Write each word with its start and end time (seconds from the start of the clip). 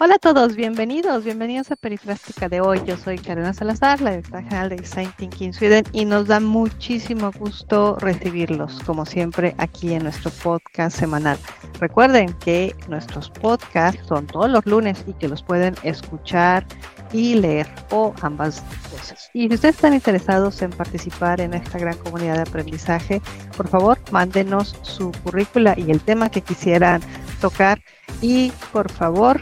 Hola 0.00 0.14
a 0.14 0.18
todos, 0.20 0.54
bienvenidos, 0.54 1.24
bienvenidos 1.24 1.72
a 1.72 1.76
Perifrástica 1.76 2.48
de 2.48 2.60
hoy. 2.60 2.80
Yo 2.86 2.96
soy 2.96 3.18
Carolina 3.18 3.52
Salazar, 3.52 4.00
la 4.00 4.10
directora 4.10 4.44
general 4.44 4.68
de 4.68 4.76
Design 4.76 5.12
Thinking 5.16 5.52
Sweden 5.52 5.84
y 5.90 6.04
nos 6.04 6.28
da 6.28 6.38
muchísimo 6.38 7.32
gusto 7.32 7.96
recibirlos, 7.98 8.78
como 8.86 9.04
siempre, 9.04 9.56
aquí 9.58 9.94
en 9.94 10.04
nuestro 10.04 10.30
podcast 10.30 10.96
semanal. 10.96 11.36
Recuerden 11.80 12.32
que 12.34 12.76
nuestros 12.86 13.28
podcasts 13.28 14.00
son 14.06 14.28
todos 14.28 14.48
los 14.48 14.64
lunes 14.66 15.02
y 15.08 15.14
que 15.14 15.26
los 15.26 15.42
pueden 15.42 15.74
escuchar 15.82 16.64
y 17.12 17.34
leer 17.34 17.66
o 17.90 18.14
ambas 18.20 18.62
cosas. 18.92 19.30
Y 19.34 19.48
si 19.48 19.54
ustedes 19.56 19.74
están 19.74 19.94
interesados 19.94 20.62
en 20.62 20.70
participar 20.70 21.40
en 21.40 21.54
esta 21.54 21.76
gran 21.76 21.96
comunidad 21.96 22.36
de 22.36 22.42
aprendizaje, 22.42 23.20
por 23.56 23.66
favor, 23.66 23.98
mándenos 24.12 24.76
su 24.82 25.10
currícula 25.24 25.74
y 25.76 25.90
el 25.90 26.00
tema 26.00 26.30
que 26.30 26.40
quisieran 26.40 27.02
tocar 27.40 27.80
y 28.22 28.52
por 28.72 28.92
favor 28.92 29.40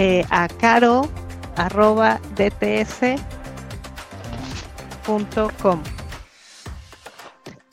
eh, 0.00 0.24
a 0.30 0.46
caro 0.46 1.08
arroba 1.56 2.20
dts.com. 2.36 3.18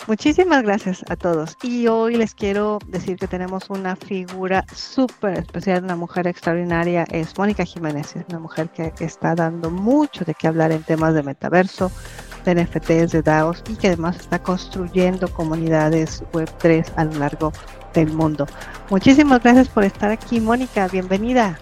Muchísimas 0.08 0.64
gracias 0.64 1.06
a 1.08 1.16
todos. 1.16 1.56
Y 1.62 1.86
hoy 1.86 2.16
les 2.16 2.34
quiero 2.34 2.80
decir 2.88 3.18
que 3.18 3.28
tenemos 3.28 3.70
una 3.70 3.96
figura 3.96 4.66
súper 4.74 5.38
especial, 5.38 5.84
una 5.84 5.96
mujer 5.96 6.26
extraordinaria, 6.26 7.06
es 7.12 7.38
Mónica 7.38 7.64
Jiménez, 7.64 8.16
una 8.28 8.40
mujer 8.40 8.70
que, 8.70 8.92
está 9.00 9.36
dando 9.36 9.70
mucho 9.70 10.26
de 10.26 10.34
qué 10.34 10.48
hablar 10.48 10.72
en 10.72 10.82
temas 10.82 11.14
de 11.14 11.22
metaverso, 11.22 11.92
de 12.44 12.56
NFTs, 12.56 13.12
de 13.12 13.22
DAOs 13.22 13.64
y 13.70 13.76
que 13.76 13.90
además 13.90 14.18
está 14.18 14.42
construyendo 14.42 15.28
comunidades 15.28 16.24
Web3 16.34 16.92
a 16.96 17.06
lo 17.06 17.20
largo 17.20 17.54
del 17.94 18.12
mundo. 18.12 18.48
Muchísimas 18.90 19.44
gracias 19.44 19.68
por 19.68 19.84
estar 19.84 20.10
aquí, 20.10 20.40
Mónica, 20.40 20.88
bienvenida. 20.88 21.60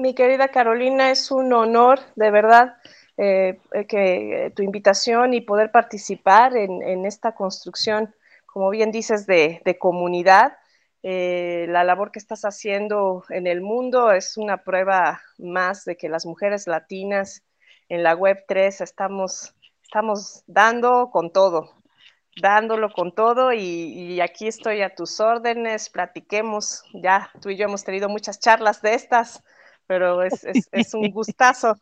Mi 0.00 0.14
querida 0.14 0.48
Carolina, 0.48 1.10
es 1.10 1.30
un 1.30 1.52
honor, 1.52 2.00
de 2.16 2.30
verdad, 2.30 2.78
eh, 3.18 3.60
eh, 3.74 3.86
que 3.86 4.46
eh, 4.46 4.50
tu 4.50 4.62
invitación 4.62 5.34
y 5.34 5.42
poder 5.42 5.70
participar 5.70 6.56
en, 6.56 7.04
esta 7.04 7.34
construcción, 7.34 8.14
como 8.46 8.70
bien 8.70 8.92
dices, 8.92 9.26
de, 9.26 9.60
comunidad. 9.78 10.56
la 11.02 11.84
labor 11.84 12.12
que 12.12 12.18
estás 12.18 12.46
haciendo 12.46 13.24
en 13.28 13.46
el 13.46 13.60
mundo 13.60 14.10
es 14.10 14.38
una 14.38 14.64
prueba 14.64 15.20
más 15.36 15.84
de 15.84 15.98
que 15.98 16.08
las 16.08 16.24
mujeres 16.24 16.66
latinas 16.66 17.42
en 17.90 18.02
la 18.02 18.14
web 18.14 18.42
3 18.48 18.80
estamos, 18.80 19.54
estamos 19.82 20.44
dando 20.46 21.10
con 21.10 21.30
todo, 21.30 21.74
dándolo 22.40 22.90
con 22.90 23.14
todo 23.14 23.52
y, 23.52 23.60
y, 23.60 24.20
aquí 24.22 24.48
estoy 24.48 24.80
a 24.80 24.94
tus 24.94 25.20
órdenes, 25.20 25.90
platiquemos, 25.90 26.84
ya 26.94 27.30
tú 27.42 27.50
y 27.50 27.56
yo 27.58 27.66
hemos 27.66 27.84
tenido 27.84 28.08
muchas 28.08 28.40
charlas 28.40 28.80
de 28.80 28.94
estas, 28.94 29.44
pero 29.90 30.22
es, 30.22 30.44
es, 30.44 30.68
es 30.70 30.94
un 30.94 31.10
gustazo, 31.10 31.76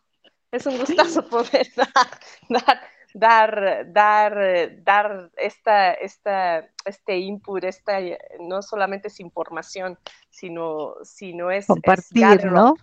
es 0.51 0.65
un 0.65 0.79
gustazo 0.79 1.29
poder 1.29 1.69
dar, 2.49 2.81
dar, 3.13 3.93
dar, 3.93 4.83
dar, 4.83 5.31
esta, 5.37 5.93
esta, 5.93 6.67
este 6.87 7.19
input, 7.19 7.65
esta, 7.65 7.99
no 8.41 8.63
solamente 8.63 9.09
es 9.09 9.21
información, 9.21 9.99
sino, 10.31 10.95
sino 11.03 11.51
es 11.51 11.67
compartir, 11.67 12.47
¿no? 12.47 12.77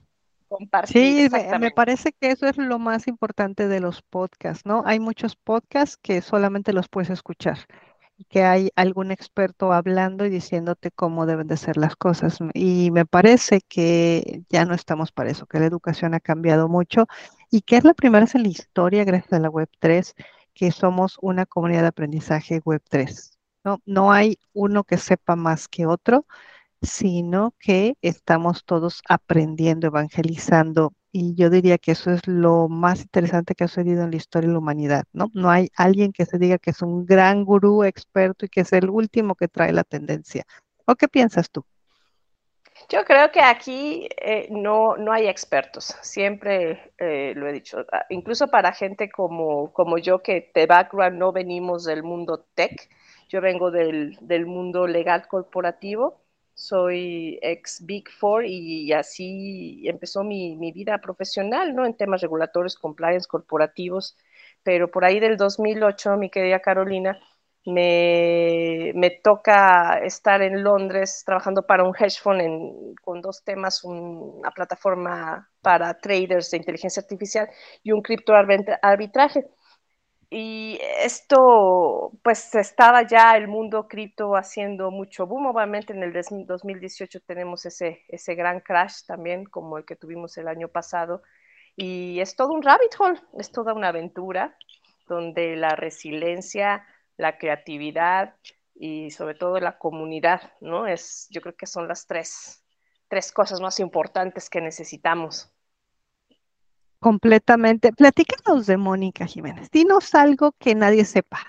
Compartir. 0.48 1.32
Sí, 1.32 1.36
me, 1.60 1.72
parece 1.72 2.12
que 2.12 2.30
eso 2.30 2.46
es 2.46 2.58
lo 2.58 2.78
más 2.78 3.08
importante 3.08 3.68
de 3.68 3.80
los 3.80 4.04
podcasts, 4.04 4.64
¿no? 4.64 4.84
Hay 4.86 5.00
muchos 5.00 5.36
podcasts 5.36 5.98
que 5.98 6.22
solamente 6.22 6.72
los 6.72 6.88
puedes 6.88 7.10
escuchar 7.10 7.58
que 8.30 8.44
hay 8.44 8.70
algún 8.76 9.12
experto 9.12 9.74
hablando 9.74 10.26
y 10.26 10.30
diciéndote 10.30 10.92
cómo 10.92 11.26
deben 11.26 11.48
de 11.48 11.58
ser 11.58 11.78
las 11.78 11.96
cosas. 11.96 12.38
Y 12.54 12.92
me 12.92 13.06
parece 13.06 13.62
que 13.62 14.44
ya 14.50 14.66
no 14.66 14.74
estamos 14.74 15.12
para 15.12 15.32
eso, 15.32 15.46
que 15.46 15.60
la 15.60 15.66
educación 15.66 16.14
ha 16.14 16.20
cambiado 16.20 16.70
mucho 16.70 17.08
y 17.52 17.62
que 17.62 17.78
es 17.78 17.84
la 17.84 17.94
primera 17.94 18.26
vez 18.26 18.36
en 18.36 18.44
la 18.44 18.50
historia, 18.50 19.04
gracias 19.04 19.34
a 19.34 19.40
la 19.40 19.50
Web 19.50 19.70
3, 19.80 20.16
que 20.54 20.72
somos 20.72 21.18
una 21.22 21.46
comunidad 21.46 21.82
de 21.82 21.88
aprendizaje 21.88 22.62
Web 22.66 22.84
3. 22.90 23.38
No, 23.64 23.82
no 23.86 24.12
hay 24.12 24.38
uno 24.54 24.84
que 24.84 24.98
sepa 24.98 25.36
más 25.36 25.68
que 25.68 25.86
otro, 25.86 26.26
sino 26.82 27.54
que 27.60 27.98
estamos 28.02 28.64
todos 28.66 29.02
aprendiendo, 29.10 29.88
evangelizando 29.88 30.94
y 31.18 31.34
yo 31.34 31.50
diría 31.50 31.78
que 31.78 31.94
eso 31.94 32.12
es 32.12 32.28
lo 32.28 32.68
más 32.68 33.00
interesante 33.00 33.56
que 33.56 33.64
ha 33.64 33.70
sucedido 33.70 34.04
en 34.04 34.12
la 34.12 34.18
historia 34.18 34.50
de 34.50 34.54
la 34.54 34.60
humanidad, 34.60 35.06
¿no? 35.14 35.32
No 35.34 35.50
hay 35.50 35.70
alguien 35.78 36.12
que 36.12 36.26
se 36.26 36.38
diga 36.38 36.58
que 36.58 36.72
es 36.72 36.82
un 36.82 37.06
gran 37.06 37.46
gurú 37.46 37.86
experto 37.86 38.46
y 38.46 38.50
que 38.50 38.60
es 38.60 38.74
el 38.74 38.90
último 38.90 39.34
que 39.36 39.48
trae 39.48 39.72
la 39.72 39.86
tendencia. 39.86 40.44
¿O 40.84 40.94
qué 40.96 41.08
piensas 41.08 41.50
tú? 41.50 41.64
Yo 42.90 43.06
creo 43.06 43.32
que 43.32 43.40
aquí 43.40 44.10
eh, 44.22 44.50
no, 44.52 44.98
no 44.98 45.14
hay 45.14 45.30
expertos, 45.30 45.96
siempre 46.02 46.92
eh, 46.98 47.32
lo 47.34 47.48
he 47.48 47.54
dicho, 47.54 47.86
ah, 47.94 48.04
incluso 48.10 48.50
para 48.50 48.74
gente 48.74 49.10
como, 49.10 49.72
como 49.72 49.98
yo 49.98 50.22
que 50.22 50.52
de 50.54 50.66
background 50.66 51.18
no 51.18 51.32
venimos 51.32 51.86
del 51.86 52.04
mundo 52.04 52.46
tech, 52.56 52.90
yo 53.30 53.40
vengo 53.40 53.72
del, 53.72 54.18
del 54.20 54.46
mundo 54.46 54.86
legal 54.86 55.30
corporativo 55.30 56.25
soy 56.56 57.38
ex 57.42 57.86
Big 57.86 58.10
Four 58.10 58.46
y 58.46 58.92
así 58.94 59.84
empezó 59.88 60.24
mi, 60.24 60.72
vida 60.72 61.00
profesional, 61.00 61.76
¿no? 61.76 61.86
En 61.86 61.96
temas 61.96 62.22
regulatorios, 62.22 62.78
compliance, 62.78 63.28
corporativos, 63.28 64.18
pero 64.64 64.90
por 64.90 65.06
ahí 65.06 65.20
del 65.20 65.38
2008, 65.38 66.18
mi 66.18 66.30
querida 66.30 66.62
Carolina, 66.62 67.20
me, 67.66 69.20
toca 69.24 70.00
estar 70.04 70.42
en 70.42 70.64
Londres 70.64 71.24
trabajando 71.26 71.66
para 71.66 71.84
un 71.84 71.96
hedge 71.96 72.20
fund 72.22 72.96
con 73.02 73.22
dos 73.22 73.44
temas, 73.44 73.84
una 73.84 74.52
plataforma 74.52 75.50
para 75.62 75.98
traders 76.00 76.52
de 76.52 76.58
inteligencia 76.58 77.02
artificial 77.02 77.50
y 77.84 77.92
un 77.92 78.02
criptoarbitraje 78.02 79.46
y 80.38 80.78
esto, 81.00 82.12
pues 82.22 82.54
estaba 82.56 83.04
ya 83.08 83.38
el 83.38 83.48
mundo 83.48 83.88
cripto 83.88 84.36
haciendo 84.36 84.92
mucho 84.92 85.26
boom. 85.26 85.46
Obviamente 85.46 85.94
en 85.94 86.04
el 86.04 86.12
2018 86.12 87.22
tenemos 87.22 87.66
ese, 87.66 88.04
ese 88.10 88.36
gran 88.36 88.60
crash 88.60 89.06
también, 89.08 89.46
como 89.46 89.78
el 89.78 89.86
que 89.86 89.96
tuvimos 89.96 90.38
el 90.38 90.50
año 90.50 90.68
pasado. 90.68 91.24
Y 91.78 92.20
es 92.20 92.36
todo 92.36 92.50
un 92.52 92.64
rabbit 92.64 93.00
hole, 93.00 93.22
es 93.40 93.50
toda 93.50 93.74
una 93.74 93.88
aventura 93.88 94.58
donde 95.08 95.56
la 95.56 95.70
resiliencia, 95.70 96.86
la 97.16 97.38
creatividad 97.38 98.36
y 98.74 99.12
sobre 99.12 99.36
todo 99.36 99.62
la 99.62 99.78
comunidad, 99.78 100.52
¿no? 100.60 100.86
Es, 100.86 101.28
yo 101.30 101.40
creo 101.40 101.56
que 101.56 101.66
son 101.66 101.88
las 101.88 102.08
tres, 102.08 102.62
tres 103.08 103.32
cosas 103.32 103.62
más 103.62 103.80
importantes 103.80 104.50
que 104.50 104.60
necesitamos. 104.60 105.55
Completamente. 107.00 107.92
Platícanos 107.94 108.66
de 108.66 108.78
Mónica 108.78 109.26
Jiménez. 109.26 109.70
Dinos 109.72 110.16
algo 110.16 110.54
que 110.58 110.76
nadie 110.76 111.06
sepa. 111.06 111.46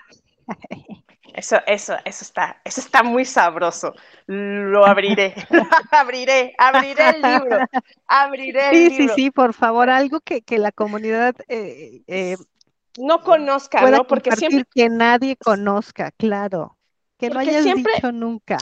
Eso, 1.37 1.57
eso, 1.67 1.93
eso 2.03 2.23
está, 2.23 2.59
eso 2.65 2.81
está 2.81 3.03
muy 3.03 3.23
sabroso. 3.23 3.93
Lo 4.25 4.87
abriré, 4.87 5.35
abriré, 5.91 6.55
abriré 6.57 7.09
el 7.09 7.21
libro, 7.21 7.57
abriré 8.07 8.69
el 8.69 8.89
sí, 8.89 8.95
Sí, 8.95 9.09
sí, 9.09 9.31
por 9.31 9.53
favor, 9.53 9.87
algo 9.91 10.19
que, 10.19 10.43
la 10.57 10.71
comunidad 10.71 11.35
eh, 11.47 12.01
eh, 12.07 12.37
no 12.97 13.21
conozca, 13.21 13.87
¿no? 13.87 14.07
Porque 14.07 14.31
siempre 14.31 14.65
que 14.73 14.89
nadie 14.89 15.35
conozca, 15.35 16.09
claro, 16.11 16.75
que 17.19 17.29
no 17.29 17.39
hayas 17.39 17.65
dicho 17.65 18.11
nunca. 18.11 18.57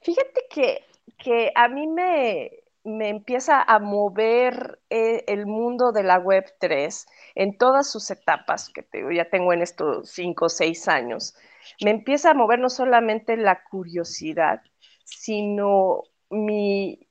Fíjate 0.00 0.46
que, 0.48 0.84
que 1.18 1.52
a 1.54 1.68
mí 1.68 1.86
me, 1.86 2.50
me 2.84 3.08
empieza 3.08 3.62
a 3.62 3.78
mover 3.78 4.80
eh, 4.90 5.24
el 5.26 5.46
mundo 5.46 5.92
de 5.92 6.02
la 6.02 6.18
Web 6.18 6.44
3 6.60 7.06
en 7.34 7.56
todas 7.56 7.90
sus 7.90 8.10
etapas, 8.10 8.70
que 8.70 8.86
ya 9.14 9.28
tengo 9.30 9.52
en 9.52 9.62
estos 9.62 10.10
cinco 10.10 10.46
o 10.46 10.48
seis 10.48 10.86
años, 10.88 11.34
me 11.82 11.90
empieza 11.90 12.30
a 12.30 12.34
mover 12.34 12.58
no 12.58 12.68
solamente 12.68 13.36
la 13.36 13.64
curiosidad, 13.64 14.62
sino 15.04 16.02
mi, 16.30 17.08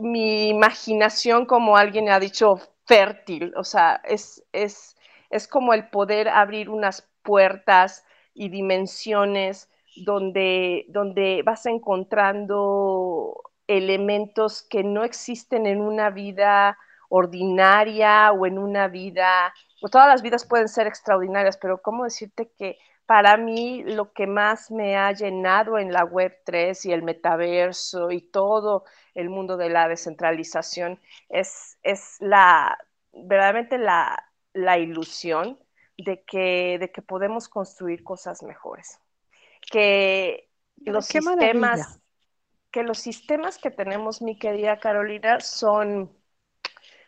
mi 0.00 0.48
imaginación, 0.48 1.46
como 1.46 1.76
alguien 1.76 2.10
ha 2.10 2.20
dicho, 2.20 2.56
fértil. 2.86 3.52
O 3.56 3.64
sea, 3.64 4.00
es, 4.04 4.44
es, 4.52 4.96
es 5.30 5.48
como 5.48 5.74
el 5.74 5.88
poder 5.88 6.28
abrir 6.28 6.68
unas 6.70 7.08
puertas 7.22 8.04
y 8.34 8.48
dimensiones 8.48 9.70
donde, 9.96 10.86
donde 10.88 11.42
vas 11.44 11.66
encontrando 11.66 13.49
elementos 13.70 14.62
que 14.62 14.82
no 14.82 15.04
existen 15.04 15.66
en 15.66 15.80
una 15.80 16.10
vida 16.10 16.76
ordinaria 17.08 18.32
o 18.32 18.44
en 18.46 18.58
una 18.58 18.88
vida, 18.88 19.54
todas 19.92 20.08
las 20.08 20.22
vidas 20.22 20.44
pueden 20.44 20.68
ser 20.68 20.88
extraordinarias, 20.88 21.56
pero 21.56 21.80
¿cómo 21.80 22.04
decirte 22.04 22.50
que 22.58 22.78
para 23.06 23.36
mí 23.36 23.82
lo 23.84 24.12
que 24.12 24.26
más 24.26 24.70
me 24.70 24.96
ha 24.96 25.12
llenado 25.12 25.78
en 25.78 25.92
la 25.92 26.04
Web 26.04 26.38
3 26.44 26.84
y 26.86 26.92
el 26.92 27.02
metaverso 27.02 28.10
y 28.10 28.22
todo 28.22 28.84
el 29.14 29.30
mundo 29.30 29.56
de 29.56 29.70
la 29.70 29.88
descentralización 29.88 31.00
es, 31.28 31.78
es 31.82 32.16
la, 32.20 32.76
verdaderamente 33.12 33.78
la, 33.78 34.16
la 34.52 34.78
ilusión 34.78 35.58
de 35.96 36.22
que, 36.24 36.78
de 36.78 36.90
que 36.90 37.02
podemos 37.02 37.48
construir 37.48 38.02
cosas 38.02 38.42
mejores, 38.42 38.98
que 39.70 40.48
los 40.76 41.06
sistemas 41.06 41.99
que 42.70 42.82
los 42.82 42.98
sistemas 42.98 43.58
que 43.58 43.70
tenemos, 43.70 44.22
mi 44.22 44.38
querida 44.38 44.78
Carolina, 44.78 45.40
son 45.40 46.10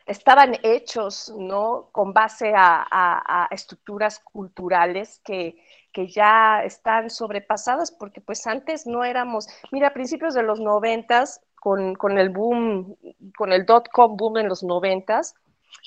estaban 0.06 0.56
hechos, 0.62 1.32
¿no? 1.38 1.88
Con 1.92 2.12
base 2.12 2.52
a, 2.56 3.48
estructuras 3.50 4.18
culturales 4.20 5.20
que, 5.24 5.56
que, 5.92 6.08
ya 6.08 6.64
están 6.64 7.10
sobrepasadas, 7.10 7.92
porque 7.92 8.20
pues 8.20 8.46
antes 8.46 8.86
no 8.86 9.04
éramos, 9.04 9.46
mira, 9.70 9.88
a 9.88 9.94
principios 9.94 10.34
de 10.34 10.42
los 10.42 10.60
noventas, 10.60 11.40
con, 11.54 11.94
con 11.94 12.18
el 12.18 12.30
boom, 12.30 12.96
con 13.36 13.52
el 13.52 13.64
dot-com 13.64 14.16
boom 14.16 14.38
en 14.38 14.48
los 14.48 14.64
noventas, 14.64 15.34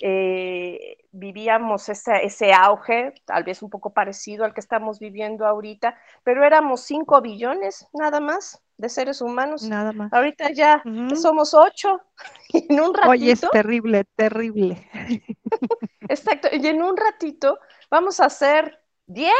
eh, 0.01 0.94
vivíamos 1.15 1.87
ese, 1.89 2.23
ese, 2.23 2.53
auge, 2.53 3.13
tal 3.25 3.43
vez 3.43 3.61
un 3.61 3.69
poco 3.69 3.93
parecido 3.93 4.43
al 4.43 4.53
que 4.53 4.59
estamos 4.59 4.99
viviendo 4.99 5.45
ahorita, 5.45 5.97
pero 6.23 6.43
éramos 6.43 6.81
5 6.81 7.21
billones 7.21 7.87
nada 7.93 8.19
más 8.19 8.61
de 8.77 8.89
seres 8.89 9.21
humanos. 9.21 9.63
Nada 9.63 9.93
más. 9.93 10.11
Ahorita 10.11 10.51
ya 10.51 10.83
somos 11.15 11.53
8 11.53 12.01
en 12.53 12.79
un 12.79 12.93
ratito. 12.93 13.09
Oye, 13.09 13.31
es 13.31 13.41
terrible, 13.51 14.03
terrible. 14.15 14.89
Exacto, 16.09 16.49
y 16.51 16.67
en 16.67 16.83
un 16.83 16.97
ratito 16.97 17.59
vamos 17.89 18.19
a 18.19 18.25
hacer 18.25 18.79
10 19.07 19.33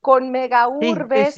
con 0.00 0.30
mega 0.30 0.68
urbes 0.68 1.36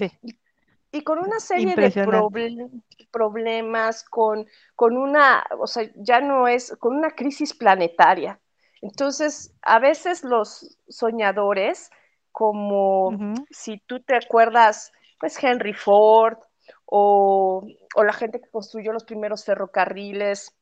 y 0.92 1.02
con 1.02 1.18
una 1.18 1.40
serie 1.40 1.74
de 1.74 2.70
problemas, 3.10 4.04
con, 4.04 4.46
con 4.76 4.96
una, 4.96 5.44
o 5.58 5.66
sea, 5.66 5.90
ya 5.96 6.20
no 6.20 6.46
es, 6.46 6.76
con 6.78 6.96
una 6.96 7.10
crisis 7.10 7.54
planetaria. 7.54 8.40
Entonces, 8.82 9.54
a 9.62 9.78
veces 9.78 10.24
los 10.24 10.78
soñadores, 10.88 11.90
como 12.32 13.34
si 13.50 13.78
tú 13.86 14.00
te 14.00 14.14
acuerdas, 14.16 14.92
pues 15.18 15.42
Henry 15.42 15.74
Ford 15.74 16.38
o, 16.86 17.66
o, 17.94 18.04
la 18.04 18.12
gente 18.12 18.40
que 18.40 18.50
construyó 18.50 18.92
los 18.92 19.04
primeros 19.04 19.44
ferrocarriles 19.44 20.54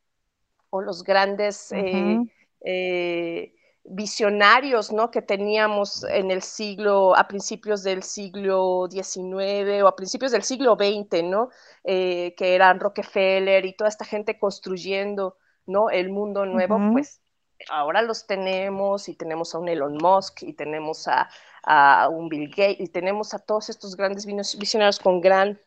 o 0.70 0.80
los 0.80 1.02
grandes 1.02 1.70
eh, 1.72 2.18
eh, 2.64 3.52
visionarios 3.84 4.92
¿no? 4.92 5.10
que 5.10 5.22
teníamos 5.22 6.04
en 6.04 6.30
el 6.30 6.42
siglo, 6.42 7.16
a 7.16 7.28
principios 7.28 7.82
del 7.82 8.02
siglo 8.02 8.88
XIX 8.90 9.82
o 9.82 9.88
a 9.88 9.96
principios 9.96 10.32
del 10.32 10.42
siglo 10.42 10.76
XX, 10.76 11.22
¿no? 11.24 11.50
Eh, 11.84 12.34
que 12.36 12.54
eran 12.54 12.80
Rockefeller 12.80 13.64
y 13.64 13.76
toda 13.76 13.88
esta 13.88 14.04
gente 14.04 14.38
construyendo 14.38 15.36
¿no? 15.66 15.90
el 15.90 16.10
mundo 16.10 16.46
nuevo, 16.46 16.78
pues 16.92 17.20
ahora 17.69 18.03
los 18.03 18.26
tenemos 18.26 19.08
y 19.08 19.14
tenemos 19.14 19.55
a 19.55 19.58
un 19.58 19.69
Elon 19.69 19.97
Musk 19.97 20.43
y 20.43 20.53
tenemos 20.53 21.08
a, 21.08 21.29
a 21.62 22.08
un 22.08 22.29
Bill 22.29 22.49
Gates 22.50 22.81
y 22.81 22.88
tenemos 22.88 23.35
a 23.35 23.38
todos 23.38 23.69
estos 23.70 23.97
grandes 23.97 24.26
visionarios 24.26 24.99
con 24.99 25.20
gran 25.20 25.58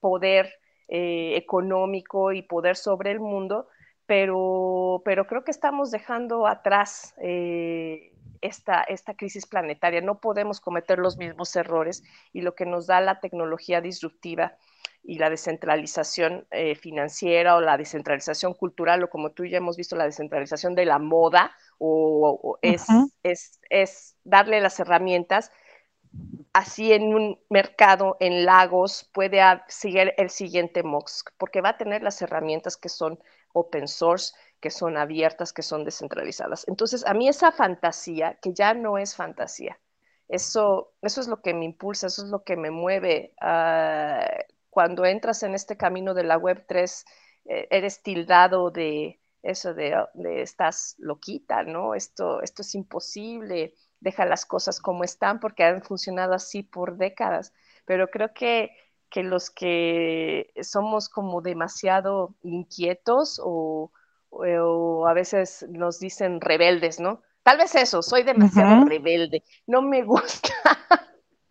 poder 0.00 0.52
eh, 0.88 1.36
económico 1.36 2.32
y 2.32 2.42
poder 2.42 2.76
sobre 2.76 3.10
el 3.10 3.20
mundo 3.20 3.68
pero, 4.08 5.02
pero 5.04 5.26
creo 5.26 5.44
que 5.44 5.50
estamos 5.50 5.90
dejando 5.90 6.46
atrás 6.46 7.14
eh, 7.20 8.14
esta, 8.40 8.82
esta 8.84 9.12
crisis 9.12 9.44
planetaria. 9.44 10.00
No 10.00 10.18
podemos 10.18 10.60
cometer 10.60 10.98
los 10.98 11.18
mismos 11.18 11.54
errores 11.56 12.02
y 12.32 12.40
lo 12.40 12.54
que 12.54 12.64
nos 12.64 12.86
da 12.86 13.02
la 13.02 13.20
tecnología 13.20 13.82
disruptiva 13.82 14.56
y 15.02 15.18
la 15.18 15.30
descentralización 15.30 16.46
eh, 16.50 16.74
financiera 16.74 17.56
o 17.56 17.60
la 17.60 17.76
descentralización 17.76 18.54
cultural 18.54 19.02
o 19.04 19.10
como 19.10 19.30
tú 19.30 19.44
ya 19.44 19.58
hemos 19.58 19.76
visto 19.76 19.96
la 19.96 20.04
descentralización 20.04 20.74
de 20.74 20.84
la 20.84 20.98
moda 20.98 21.52
o, 21.78 22.58
es, 22.60 22.86
es, 23.22 23.60
es, 23.70 24.16
darle 24.24 24.60
las 24.60 24.80
herramientas 24.80 25.52
así 26.52 26.92
en 26.92 27.14
un 27.14 27.38
mercado 27.48 28.16
en 28.20 28.44
Lagos 28.44 29.08
puede 29.12 29.40
seguir 29.68 30.14
el 30.16 30.30
siguiente 30.30 30.82
MOX 30.82 31.24
porque 31.38 31.60
va 31.60 31.70
a 31.70 31.78
tener 31.78 32.02
las 32.02 32.20
herramientas 32.22 32.76
que 32.76 32.88
son 32.88 33.18
open 33.52 33.88
source, 33.88 34.34
que 34.60 34.70
son 34.70 34.96
abiertas, 34.96 35.52
que 35.52 35.62
son 35.62 35.84
descentralizadas. 35.84 36.66
Entonces, 36.68 37.06
a 37.06 37.14
mí 37.14 37.28
esa 37.28 37.52
fantasía, 37.52 38.38
que 38.42 38.52
ya 38.52 38.74
no 38.74 38.98
es 38.98 39.14
fantasía, 39.16 39.78
eso, 40.28 40.92
eso 41.02 41.20
es 41.20 41.28
lo 41.28 41.40
que 41.40 41.54
me 41.54 41.64
impulsa, 41.64 42.08
eso 42.08 42.24
es 42.24 42.30
lo 42.30 42.44
que 42.44 42.56
me 42.56 42.70
mueve. 42.70 43.34
Ah, 43.40 44.28
cuando 44.78 45.04
entras 45.04 45.42
en 45.42 45.56
este 45.56 45.76
camino 45.76 46.14
de 46.14 46.22
la 46.22 46.38
Web 46.38 46.64
3, 46.68 47.04
eh, 47.46 47.66
eres 47.68 48.00
tildado 48.00 48.70
de 48.70 49.18
eso 49.42 49.74
de, 49.74 49.92
de, 50.14 50.40
estás 50.40 50.94
loquita, 50.98 51.64
¿no? 51.64 51.96
Esto, 51.96 52.40
esto 52.42 52.62
es 52.62 52.76
imposible, 52.76 53.74
deja 53.98 54.24
las 54.24 54.46
cosas 54.46 54.78
como 54.78 55.02
están 55.02 55.40
porque 55.40 55.64
han 55.64 55.82
funcionado 55.82 56.32
así 56.32 56.62
por 56.62 56.96
décadas. 56.96 57.52
Pero 57.86 58.08
creo 58.08 58.32
que 58.32 58.70
que 59.10 59.24
los 59.24 59.50
que 59.50 60.52
somos 60.62 61.08
como 61.08 61.42
demasiado 61.42 62.36
inquietos 62.44 63.40
o, 63.42 63.90
a 65.08 65.12
veces 65.12 65.66
nos 65.70 65.98
dicen 65.98 66.40
rebeldes, 66.40 67.00
¿no? 67.00 67.22
Tal 67.42 67.58
vez 67.58 67.74
eso, 67.74 68.00
soy 68.00 68.22
demasiado 68.22 68.84
rebelde, 68.84 69.42
no 69.66 69.82
me 69.82 70.04
gusta, 70.04 70.50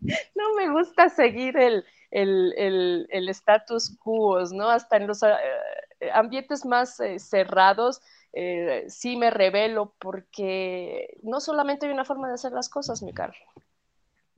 no 0.34 0.54
me 0.56 0.70
gusta 0.70 1.10
seguir 1.10 1.58
el, 1.58 1.84
el, 2.10 3.28
status 3.30 3.96
quo, 3.98 4.40
¿no? 4.52 4.68
Hasta 4.68 4.96
en 4.96 5.06
los 5.06 5.22
eh, 5.22 6.10
ambientes 6.12 6.64
más 6.64 7.00
eh, 7.00 7.18
cerrados, 7.18 8.00
eh, 8.32 8.84
sí 8.88 9.16
me 9.16 9.30
revelo 9.30 9.94
porque 9.98 11.18
no 11.22 11.40
solamente 11.40 11.86
hay 11.86 11.92
una 11.92 12.04
forma 12.04 12.28
de 12.28 12.34
hacer 12.34 12.52
las 12.52 12.68
cosas, 12.68 13.02
mi 13.02 13.12
caro. 13.12 13.34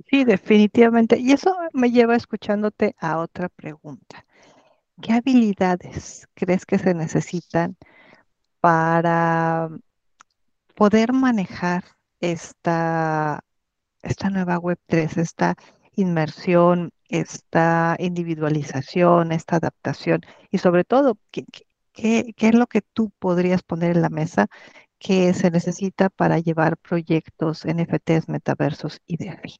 Sí, 0.08 0.24
definitivamente. 0.24 1.18
Y 1.18 1.32
eso 1.32 1.54
me 1.72 1.90
lleva 1.90 2.16
escuchándote 2.16 2.94
a 2.98 3.18
otra 3.18 3.48
pregunta. 3.48 4.24
¿Qué 5.00 5.12
habilidades 5.12 6.26
crees 6.34 6.66
que 6.66 6.78
se 6.78 6.94
necesitan 6.94 7.76
para 8.60 9.68
poder 10.74 11.12
manejar 11.12 11.84
esta, 12.20 13.40
esta 14.02 14.30
nueva 14.30 14.58
Web3, 14.58 15.18
esta 15.18 15.56
inmersión, 16.00 16.90
esta 17.08 17.96
individualización, 17.98 19.32
esta 19.32 19.56
adaptación? 19.56 20.22
Y 20.50 20.58
sobre 20.58 20.84
todo, 20.84 21.18
¿qué, 21.30 21.44
qué, 21.92 22.34
qué 22.36 22.48
es 22.48 22.54
lo 22.54 22.66
que 22.66 22.82
tú 22.82 23.10
podrías 23.18 23.62
poner 23.62 23.96
en 23.96 24.02
la 24.02 24.10
mesa 24.10 24.48
que 24.98 25.32
se 25.34 25.50
necesita 25.50 26.10
para 26.10 26.38
llevar 26.38 26.76
proyectos 26.76 27.64
NFTs, 27.64 28.28
metaversos 28.28 29.00
y 29.06 29.16
DeFi? 29.16 29.56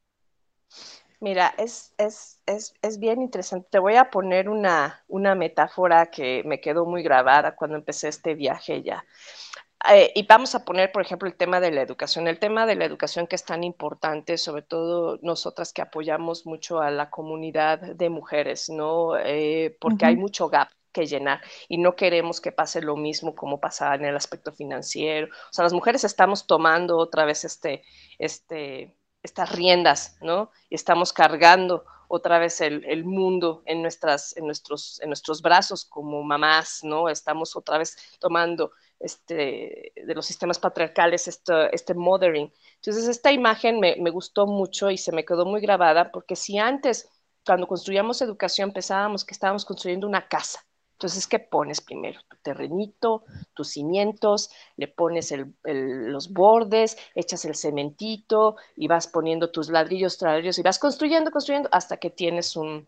Mira, 1.21 1.55
es, 1.59 1.93
es, 1.99 2.41
es, 2.47 2.73
es, 2.81 2.99
bien 2.99 3.21
interesante. 3.21 3.69
Te 3.71 3.79
voy 3.79 3.97
a 3.97 4.11
poner 4.11 4.49
una, 4.49 5.05
una, 5.07 5.35
metáfora 5.35 6.11
que 6.11 6.43
me 6.47 6.63
quedó 6.63 6.87
muy 6.87 7.03
grabada 7.03 7.55
cuando 7.55 7.77
empecé 7.77 8.09
este 8.09 8.35
viaje 8.35 8.83
ya. 8.83 9.05
Eh, 9.89 10.13
y 10.15 10.27
vamos 10.27 10.55
a 10.55 10.65
poner, 10.65 10.93
por 10.93 11.03
ejemplo, 11.03 11.29
el 11.29 11.37
tema 11.37 11.59
de 11.61 11.71
la 11.71 11.81
educación. 11.81 12.29
El 12.29 12.39
tema 12.39 12.67
de 12.67 12.75
la 12.75 12.85
educación 12.85 13.27
que 13.27 13.37
es 13.37 13.45
tan 13.45 13.65
importante, 13.65 14.37
sobre 14.37 14.63
todo 14.63 15.19
nosotras 15.23 15.73
que 15.73 15.83
apoyamos 15.83 16.45
mucho 16.47 16.81
a 16.81 16.91
la 16.91 17.11
comunidad 17.11 17.79
de 17.81 18.11
mujeres, 18.11 18.69
¿no? 18.69 19.17
Eh, 19.17 19.77
porque 19.81 20.05
hay 20.07 20.17
mucho 20.17 20.49
gap 20.49 20.69
que 20.93 21.07
llenar 21.07 21.41
y 21.69 21.79
no 21.79 21.95
queremos 21.95 22.41
que 22.41 22.53
pase 22.53 22.83
lo 22.83 22.97
mismo 22.97 23.35
como 23.35 23.61
pasa 23.61 23.95
en 23.95 24.05
el 24.05 24.17
aspecto 24.17 24.53
financiero. 24.53 25.29
O 25.29 25.53
sea, 25.53 25.63
las 25.65 25.73
mujeres 25.73 26.05
estamos 26.05 26.47
tomando 26.47 26.99
otra 26.99 27.25
vez 27.25 27.45
este, 27.45 27.83
este, 28.19 28.97
estas 29.23 29.53
riendas, 29.53 30.19
¿no? 30.21 30.51
Y 30.69 30.75
estamos 30.75 31.13
cargando 31.13 31.85
otra 32.09 32.39
vez 32.41 32.61
el, 32.61 33.05
mundo 33.05 33.63
en, 33.67 33.83
nuestras, 33.83 34.37
en, 34.37 34.45
nuestros, 34.45 35.01
en 35.01 35.11
nuestros 35.11 35.43
brazos 35.43 35.85
como 35.85 36.23
mamás, 36.25 36.81
¿no? 36.83 37.09
Estamos 37.09 37.55
otra 37.55 37.79
vez 37.79 37.97
tomando 38.19 38.73
este, 39.01 39.93
de 39.97 40.15
los 40.15 40.27
sistemas 40.27 40.59
patriarcales 40.59 41.29
este, 41.29 41.75
este 41.75 41.95
mothering. 41.95 42.53
Entonces, 42.77 43.09
esta 43.09 43.33
imagen 43.33 43.81
me, 43.81 43.97
me 43.97 44.11
gustó 44.11 44.47
mucho 44.47 44.91
y 44.91 44.99
se 44.99 45.13
me 45.13 45.25
quedó 45.25 45.45
muy 45.47 45.61
grabada 45.61 46.13
porque 46.13 46.37
si 46.37 46.59
antes, 46.59 47.11
cuando 47.45 47.67
construíamos 47.67 48.23
educación, 48.23 48.73
pensábamos 48.73 49.25
que 49.25 49.35
estábamos 49.35 49.65
construyendo 49.65 50.07
una 50.07 50.29
casa, 50.29 50.61
entonces, 51.01 51.27
¿qué 51.27 51.39
pones 51.39 51.81
primero? 51.81 52.21
Tu 52.29 52.37
terrenito, 52.43 53.25
tus 53.55 53.69
cimientos, 53.71 54.51
le 54.77 54.87
pones 54.87 55.33
los 55.65 56.31
bordes, 56.31 56.99
echas 57.15 57.47
el 57.47 57.55
cementito 57.55 58.57
y 58.77 58.87
vas 58.87 59.07
poniendo 59.09 59.51
tus 59.51 59.71
ladrillos, 59.71 60.21
ladrillos 60.21 60.59
y 60.59 60.63
vas 60.63 60.79
construyendo, 60.79 61.31
construyendo 61.31 61.71
hasta 61.73 61.97
que 61.97 62.11
tienes 62.11 62.55
un, 62.55 62.87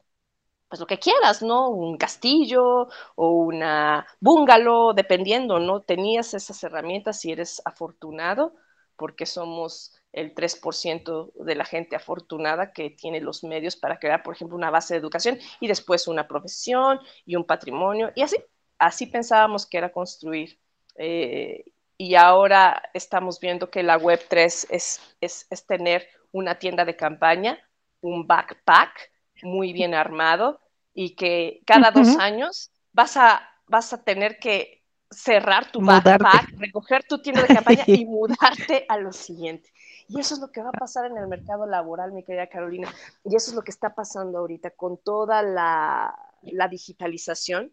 pues 0.73 0.81
lo 0.81 0.87
que 0.87 0.99
quieras, 0.99 1.43
¿no? 1.43 1.69
Un 1.69 1.99
castillo 1.99 2.89
o 3.15 3.31
una 3.43 4.07
bungalow, 4.21 4.95
dependiendo, 4.95 5.59
¿no? 5.59 5.83
Tenías 5.83 6.33
esas 6.33 6.65
herramientas 6.65 7.21
si 7.21 7.31
eres 7.31 7.61
afortunado, 7.67 8.55
porque 8.97 9.27
somos 9.27 9.95
el 10.15 10.35
3% 10.35 11.31
de 11.35 11.57
la 11.57 11.67
gente 11.67 11.95
afortunada 11.95 12.73
que 12.73 12.89
tiene 12.89 13.21
los 13.21 13.45
medios 13.45 13.77
para 13.77 13.99
crear, 13.99 14.23
por 14.23 14.35
ejemplo, 14.35 14.57
una 14.57 14.71
base 14.71 14.95
de 14.95 15.01
educación 15.01 15.39
y 15.61 15.69
después 15.69 16.09
una 16.09 16.27
profesión 16.27 17.01
y 17.27 17.37
un 17.37 17.45
patrimonio. 17.45 18.11
Y 18.15 18.23
así, 18.23 18.39
así 18.79 19.05
pensábamos 19.09 19.67
que 19.67 19.77
era 19.77 19.93
construir. 19.93 20.59
Eh, 20.97 21.67
y 21.99 22.15
ahora 22.15 22.83
estamos 22.95 23.39
viendo 23.41 23.71
que 23.71 23.83
la 23.83 23.99
Web 23.99 24.25
3 24.27 24.69
es, 24.71 25.17
es, 25.21 25.47
es 25.51 25.67
tener 25.67 26.09
una 26.31 26.59
tienda 26.59 26.87
de 26.87 26.97
campaña, 26.97 27.59
un 28.01 28.27
backpack 28.27 29.12
muy 29.43 29.73
bien 29.73 29.95
armado 29.95 30.61
y 30.95 31.15
que 31.15 31.61
cada 31.67 31.91
dos 31.91 32.17
años 32.19 32.71
vas 32.93 33.17
a, 33.17 33.43
vas 33.67 33.93
a 33.93 34.03
tener 34.03 34.39
que 34.39 34.83
cerrar 35.11 35.71
tu 35.71 35.81
backpack, 35.81 36.55
recoger 36.59 37.05
tu 37.05 37.21
tienda 37.21 37.43
de 37.43 37.55
campaña 37.55 37.85
y 37.87 38.05
mudarte 38.07 38.87
a 38.89 38.97
lo 38.97 39.13
siguiente. 39.13 39.71
Y 40.09 40.21
eso 40.21 40.35
es 40.35 40.41
lo 40.41 40.51
que 40.51 40.63
va 40.63 40.71
a 40.71 40.79
pasar 40.79 41.07
en 41.07 41.17
el 41.17 41.27
mercado 41.27 41.67
laboral, 41.67 42.13
mi 42.13 42.25
querida 42.25 42.47
Carolina. 42.47 42.93
Y 43.25 43.37
eso 43.37 43.51
es 43.51 43.55
lo 43.55 43.63
que 43.63 43.71
está 43.71 43.95
pasando 43.95 44.39
ahorita 44.39 44.71
con 44.71 44.99
toda 45.03 45.43
la, 45.43 46.15
la 46.43 46.69
digitalización 46.69 47.73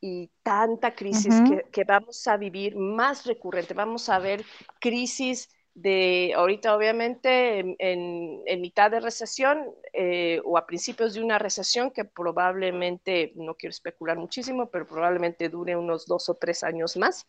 y 0.00 0.30
tanta 0.42 0.94
crisis 0.94 1.34
que, 1.42 1.66
que, 1.70 1.84
vamos 1.84 2.26
a 2.26 2.36
vivir 2.36 2.76
más 2.76 3.26
recurrente. 3.26 3.74
Vamos 3.74 4.08
a 4.08 4.18
ver 4.18 4.44
crisis 4.80 5.48
de 5.74 6.32
ahorita 6.36 6.74
obviamente 6.74 7.60
en, 7.60 7.76
en, 7.78 8.60
mitad 8.60 8.90
de 8.90 9.00
recesión 9.00 9.72
eh, 9.92 10.40
o 10.44 10.58
a 10.58 10.66
principios 10.66 11.14
de 11.14 11.22
una 11.22 11.38
recesión 11.38 11.90
que 11.90 12.04
probablemente, 12.04 13.32
no 13.36 13.54
quiero 13.54 13.70
especular 13.70 14.18
muchísimo, 14.18 14.70
pero 14.70 14.86
probablemente 14.86 15.48
dure 15.48 15.76
unos 15.76 16.06
dos 16.06 16.28
o 16.28 16.34
tres 16.34 16.64
años 16.64 16.96
más. 16.96 17.26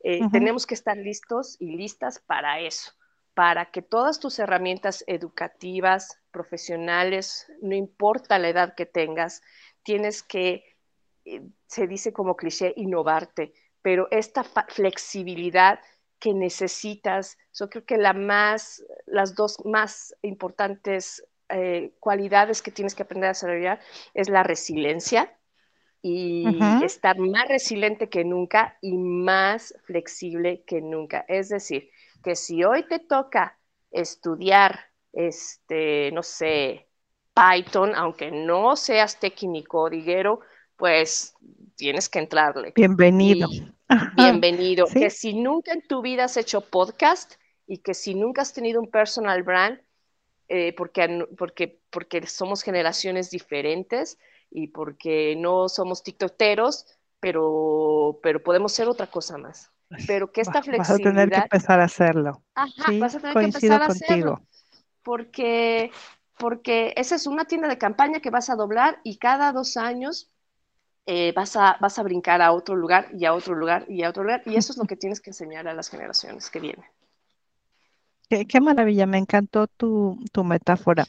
Eh, 0.00 0.20
tenemos 0.30 0.66
que 0.66 0.74
estar 0.74 0.96
listos 0.96 1.56
y 1.58 1.76
listas 1.76 2.20
para 2.20 2.60
eso, 2.60 2.92
para 3.34 3.70
que 3.72 3.82
todas 3.82 4.20
tus 4.20 4.38
herramientas 4.38 5.02
educativas, 5.08 6.20
profesionales, 6.30 7.50
no 7.60 7.74
importa 7.74 8.38
la 8.38 8.48
edad 8.48 8.74
que 8.76 8.86
tengas, 8.86 9.42
tienes 9.82 10.22
que, 10.22 10.64
eh, 11.24 11.42
se 11.66 11.88
dice 11.88 12.12
como 12.12 12.36
cliché, 12.36 12.72
innovarte, 12.76 13.52
pero 13.82 14.06
esta 14.10 14.44
flexibilidad 14.44 15.80
que 16.18 16.34
necesitas. 16.34 17.38
Yo 17.52 17.68
creo 17.68 17.84
que 17.84 17.98
la 17.98 18.12
más, 18.12 18.84
las 19.06 19.34
dos 19.34 19.64
más 19.64 20.14
importantes 20.22 21.24
eh, 21.48 21.92
cualidades 22.00 22.60
que 22.60 22.72
tienes 22.72 22.94
que 22.94 23.04
aprender 23.04 23.28
a 23.28 23.30
desarrollar 23.30 23.80
es 24.14 24.28
la 24.28 24.42
resiliencia 24.42 25.32
y 26.02 26.46
estar 26.84 27.18
más 27.18 27.48
resiliente 27.48 28.08
que 28.08 28.24
nunca 28.24 28.78
y 28.80 28.96
más 28.96 29.74
flexible 29.84 30.62
que 30.64 30.80
nunca. 30.80 31.24
Es 31.28 31.48
decir, 31.48 31.90
que 32.22 32.36
si 32.36 32.64
hoy 32.64 32.84
te 32.86 32.98
toca 33.00 33.58
estudiar, 33.90 34.80
este, 35.12 36.10
no 36.12 36.22
sé, 36.22 36.88
Python, 37.34 37.94
aunque 37.94 38.30
no 38.30 38.76
seas 38.76 39.18
técnico 39.18 39.90
diguero, 39.90 40.40
pues 40.76 41.34
tienes 41.76 42.08
que 42.08 42.18
entrarle. 42.18 42.72
Bienvenido. 42.74 43.48
bienvenido. 44.16 44.86
Que 44.86 45.10
si 45.10 45.34
nunca 45.34 45.72
en 45.72 45.86
tu 45.86 46.02
vida 46.02 46.24
has 46.24 46.36
hecho 46.36 46.60
podcast 46.60 47.34
y 47.66 47.78
que 47.78 47.94
si 47.94 48.14
nunca 48.14 48.42
has 48.42 48.52
tenido 48.52 48.80
un 48.80 48.90
personal 48.90 49.42
brand, 49.42 49.80
eh, 50.48 50.74
porque, 50.76 51.26
porque, 51.36 51.80
porque 51.90 52.26
somos 52.26 52.62
generaciones 52.62 53.30
diferentes 53.30 54.18
y 54.50 54.68
porque 54.68 55.34
no 55.36 55.68
somos 55.68 56.02
tiktokeros, 56.02 56.86
pero, 57.20 58.20
pero 58.22 58.42
podemos 58.42 58.72
ser 58.72 58.88
otra 58.88 59.08
cosa 59.08 59.38
más. 59.38 59.70
Pero 60.06 60.32
que 60.32 60.40
esta 60.40 60.62
flexibilidad... 60.62 60.88
Vas 60.88 60.90
a 60.90 61.02
tener 61.02 61.30
que 61.30 61.36
empezar 61.36 61.80
a 61.80 61.84
hacerlo. 61.84 62.42
Ajá, 62.54 62.92
vas 62.98 63.14
a 63.14 63.20
tener 63.20 63.34
que 63.34 63.44
empezar 63.44 63.82
a 63.82 63.86
hacerlo. 63.86 64.40
Porque, 65.02 65.92
porque 66.38 66.92
esa 66.96 67.14
es 67.14 67.26
una 67.26 67.44
tienda 67.44 67.68
de 67.68 67.78
campaña 67.78 68.20
que 68.20 68.30
vas 68.30 68.50
a 68.50 68.56
doblar 68.56 69.00
y 69.04 69.18
cada 69.18 69.52
dos 69.52 69.76
años 69.76 70.30
eh, 71.06 71.32
vas, 71.34 71.54
a, 71.56 71.76
vas 71.80 71.98
a 71.98 72.02
brincar 72.02 72.42
a 72.42 72.52
otro 72.52 72.74
lugar 72.74 73.08
y 73.14 73.24
a 73.24 73.32
otro 73.32 73.54
lugar 73.54 73.84
y 73.88 74.02
a 74.02 74.10
otro 74.10 74.24
lugar. 74.24 74.42
Y 74.44 74.56
eso 74.56 74.72
es 74.72 74.78
lo 74.78 74.84
que 74.84 74.96
tienes 74.96 75.20
que 75.20 75.30
enseñar 75.30 75.68
a 75.68 75.74
las 75.74 75.88
generaciones 75.88 76.50
que 76.50 76.58
vienen. 76.60 76.84
Qué, 78.28 78.60
maravilla, 78.60 79.06
me 79.06 79.18
encantó 79.18 79.68
tu, 79.68 80.18
metáfora. 80.44 81.06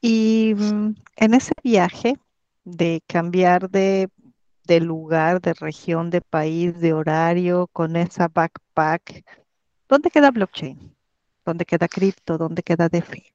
Y 0.00 0.54
mm, 0.56 0.94
en 1.16 1.34
ese 1.34 1.52
viaje 1.64 2.16
de 2.64 3.02
cambiar 3.08 3.68
de, 3.70 4.08
de, 4.64 4.80
lugar, 4.80 5.40
de 5.40 5.54
región, 5.54 6.10
de 6.10 6.20
país, 6.20 6.78
de 6.78 6.92
horario, 6.92 7.66
con 7.72 7.96
esa 7.96 8.28
backpack, 8.28 9.24
¿dónde 9.88 10.10
queda 10.10 10.30
blockchain? 10.30 10.94
¿Dónde 11.44 11.64
queda 11.64 11.88
cripto? 11.88 12.38
¿Dónde 12.38 12.62
queda 12.62 12.88
DeFi? 12.88 13.32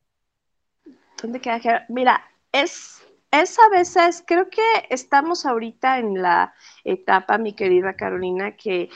¿Dónde 1.22 1.42
queda? 1.42 1.86
Mira, 1.90 2.24
es 2.54 3.04
es 3.34 3.58
a 3.60 3.68
veces, 3.70 4.24
creo 4.28 4.50
que 4.50 4.62
estamos 4.90 5.46
ahorita 5.46 5.98
en 5.98 6.22
la 6.22 6.54
etapa, 6.84 7.40
mi 7.40 7.54
querida 7.54 7.96
Carolina, 7.96 8.56
que, 8.56 8.90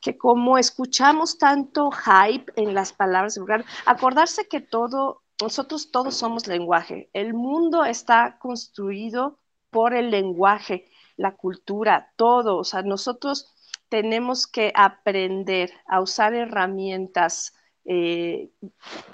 que 0.00 0.18
como 0.18 0.58
escuchamos 0.58 1.38
tanto 1.38 1.90
hype 1.90 2.52
en 2.56 2.74
las 2.74 2.92
palabras 2.92 3.40
acordarse 3.86 4.46
que 4.46 4.60
todo, 4.60 5.22
nosotros 5.40 5.90
todos 5.90 6.14
somos 6.16 6.46
lenguaje. 6.46 7.08
El 7.14 7.32
mundo 7.32 7.84
está 7.86 8.38
construido 8.38 9.38
por 9.70 9.94
el 9.94 10.10
lenguaje, 10.10 10.90
la 11.16 11.36
cultura, 11.36 12.12
todo. 12.16 12.58
O 12.58 12.64
sea, 12.64 12.82
nosotros 12.82 13.54
tenemos 13.88 14.46
que 14.46 14.70
aprender 14.76 15.72
a 15.86 16.02
usar 16.02 16.34
herramientas 16.34 17.54
eh, 17.90 18.50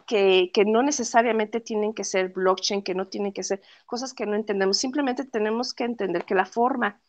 que, 0.04 0.50
no 0.66 0.82
necesariamente 0.82 1.60
tienen 1.60 1.94
que 1.94 2.02
ser 2.02 2.30
blockchain, 2.30 2.82
que 2.82 2.96
no 2.96 3.06
tienen 3.06 3.32
que 3.32 3.44
ser 3.44 3.62
cosas 3.86 4.12
que 4.12 4.26
no 4.26 4.34
entendemos. 4.34 4.78
Simplemente 4.78 5.24
tenemos 5.24 5.72
que 5.72 5.84
entender 5.84 6.24
que 6.24 6.34
la 6.34 6.44
forma 6.44 7.00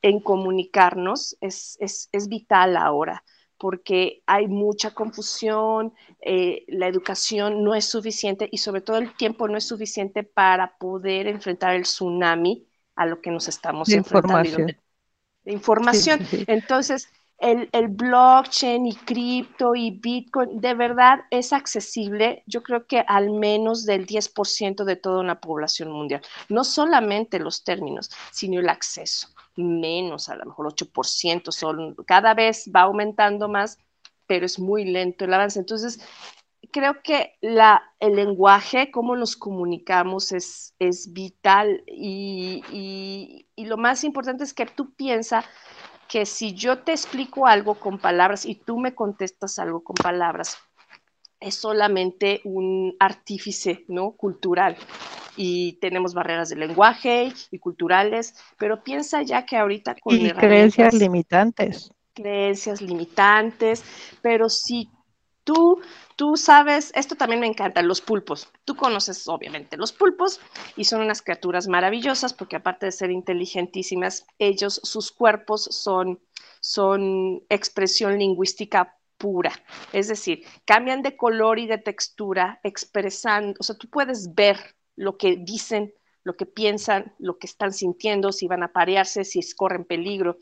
en 0.00 0.20
comunicarnos 0.20 1.36
es, 1.42 2.08
vital 2.28 2.78
ahora 2.78 3.22
porque 3.58 4.22
hay 4.26 4.48
mucha 4.48 4.92
confusión, 4.92 5.94
eh, 6.20 6.64
la 6.68 6.88
educación 6.88 7.64
no 7.64 7.74
es 7.74 7.86
suficiente 7.86 8.48
y 8.52 8.58
sobre 8.58 8.82
todo 8.82 8.98
el 8.98 9.14
tiempo 9.16 9.48
no 9.48 9.56
es 9.56 9.64
suficiente 9.64 10.24
para 10.24 10.76
poder 10.76 11.26
enfrentar 11.26 11.74
el 11.74 11.84
tsunami 11.84 12.66
a 12.94 13.06
lo 13.06 13.22
que 13.22 13.30
nos 13.30 13.48
estamos 13.48 13.88
enfrentando. 13.88 14.44
Información. 14.44 14.66
De, 15.42 15.52
información. 15.52 16.20
Entonces, 16.46 17.08
el, 17.38 17.88
blockchain 17.88 18.86
y 18.86 18.94
cripto 18.94 19.74
y 19.74 19.90
Bitcoin 19.90 20.60
de 20.60 20.74
verdad 20.74 21.20
es 21.30 21.52
accesible, 21.52 22.42
yo 22.46 22.62
creo 22.62 22.86
que 22.86 23.04
al 23.06 23.30
menos 23.30 23.84
del 23.84 24.06
10% 24.06 24.84
de 24.84 24.96
toda 24.96 25.20
una 25.20 25.40
población 25.40 25.90
mundial. 25.90 26.22
No 26.48 26.64
solamente 26.64 27.38
los 27.38 27.62
términos, 27.64 28.10
sino 28.32 28.60
el 28.60 28.68
acceso. 28.68 29.28
Menos, 29.56 30.28
a 30.28 30.36
lo 30.36 30.46
mejor 30.46 30.74
8%, 30.74 31.50
son, 31.50 31.94
cada 32.06 32.34
vez 32.34 32.70
va 32.74 32.82
aumentando 32.82 33.48
más, 33.48 33.78
pero 34.26 34.46
es 34.46 34.58
muy 34.58 34.84
lento 34.84 35.24
el 35.24 35.34
avance. 35.34 35.58
Entonces, 35.58 36.00
creo 36.70 37.02
que 37.02 37.36
la, 37.40 37.82
el 38.00 38.16
lenguaje, 38.16 38.90
cómo 38.90 39.16
nos 39.16 39.36
comunicamos 39.36 40.32
es, 40.32 40.74
es 40.78 41.12
vital 41.12 41.82
y, 41.86 42.62
y, 42.70 43.46
y, 43.56 43.64
lo 43.66 43.76
más 43.76 44.04
importante 44.04 44.44
es 44.44 44.52
que 44.52 44.66
tú 44.66 44.94
piensas 44.94 45.44
que 46.08 46.26
si 46.26 46.54
yo 46.54 46.78
te 46.78 46.92
explico 46.92 47.46
algo 47.46 47.74
con 47.74 47.98
palabras 47.98 48.44
y 48.44 48.54
tú 48.54 48.78
me 48.78 48.94
contestas 48.94 49.58
algo 49.58 49.82
con 49.82 49.94
palabras, 49.94 50.58
es 51.40 51.54
solamente 51.54 52.40
un 52.44 52.96
artífice, 52.98 53.84
¿no? 53.88 54.12
Cultural. 54.12 54.76
Y 55.36 55.74
tenemos 55.74 56.14
barreras 56.14 56.48
de 56.48 56.56
lenguaje 56.56 57.32
y 57.50 57.58
culturales, 57.58 58.34
pero 58.56 58.82
piensa 58.82 59.22
ya 59.22 59.44
que 59.44 59.56
ahorita 59.56 59.96
con 59.96 60.16
y 60.16 60.30
creencias 60.30 60.94
limitantes. 60.94 61.92
Creencias 62.14 62.80
limitantes, 62.80 63.84
pero 64.22 64.48
si 64.48 64.88
tú 65.46 65.80
Tú 66.16 66.38
sabes, 66.38 66.92
esto 66.94 67.14
también 67.14 67.40
me 67.40 67.46
encanta, 67.46 67.82
los 67.82 68.00
pulpos. 68.00 68.48
Tú 68.64 68.74
conoces 68.74 69.28
obviamente 69.28 69.76
los 69.76 69.92
pulpos 69.92 70.40
y 70.74 70.84
son 70.84 71.02
unas 71.02 71.20
criaturas 71.20 71.68
maravillosas 71.68 72.32
porque 72.32 72.56
aparte 72.56 72.86
de 72.86 72.92
ser 72.92 73.10
inteligentísimas, 73.10 74.26
ellos, 74.38 74.80
sus 74.82 75.12
cuerpos 75.12 75.64
son, 75.64 76.18
son 76.60 77.42
expresión 77.50 78.18
lingüística 78.18 78.96
pura. 79.18 79.52
Es 79.92 80.08
decir, 80.08 80.42
cambian 80.64 81.02
de 81.02 81.18
color 81.18 81.58
y 81.58 81.66
de 81.66 81.76
textura 81.76 82.60
expresando, 82.62 83.54
o 83.60 83.62
sea, 83.62 83.76
tú 83.76 83.90
puedes 83.90 84.34
ver 84.34 84.56
lo 84.96 85.18
que 85.18 85.36
dicen, 85.36 85.92
lo 86.24 86.34
que 86.34 86.46
piensan, 86.46 87.14
lo 87.18 87.36
que 87.36 87.46
están 87.46 87.74
sintiendo, 87.74 88.32
si 88.32 88.46
van 88.46 88.62
a 88.62 88.72
parearse, 88.72 89.22
si 89.24 89.40
corren 89.54 89.84
peligro. 89.84 90.38